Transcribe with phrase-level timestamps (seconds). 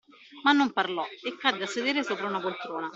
[0.43, 2.89] Ma non parlò e cadde a sedere sopra una poltrona.